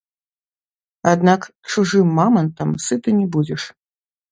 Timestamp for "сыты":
2.89-3.17